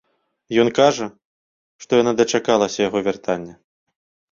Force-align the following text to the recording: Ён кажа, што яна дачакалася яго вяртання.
Ён 0.63 0.69
кажа, 0.79 1.07
што 1.85 1.91
яна 2.01 2.15
дачакалася 2.23 2.79
яго 2.87 2.99
вяртання. 3.11 3.55